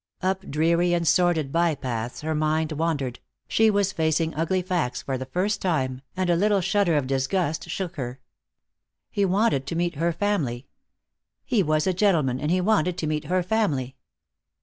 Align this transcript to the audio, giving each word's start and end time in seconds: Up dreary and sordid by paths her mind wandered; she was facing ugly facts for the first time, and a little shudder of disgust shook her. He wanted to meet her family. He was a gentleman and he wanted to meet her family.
Up 0.23 0.49
dreary 0.49 0.93
and 0.95 1.07
sordid 1.07 1.51
by 1.51 1.75
paths 1.75 2.21
her 2.21 2.33
mind 2.33 2.71
wandered; 2.71 3.19
she 3.47 3.69
was 3.69 3.91
facing 3.91 4.33
ugly 4.33 4.63
facts 4.63 5.03
for 5.03 5.15
the 5.15 5.27
first 5.27 5.61
time, 5.61 6.01
and 6.17 6.27
a 6.27 6.35
little 6.35 6.59
shudder 6.59 6.97
of 6.97 7.05
disgust 7.05 7.69
shook 7.69 7.97
her. 7.97 8.19
He 9.11 9.25
wanted 9.25 9.67
to 9.67 9.75
meet 9.75 9.97
her 9.97 10.11
family. 10.11 10.65
He 11.45 11.61
was 11.61 11.85
a 11.85 11.93
gentleman 11.93 12.39
and 12.39 12.49
he 12.49 12.61
wanted 12.61 12.97
to 12.97 13.05
meet 13.05 13.25
her 13.25 13.43
family. 13.43 13.95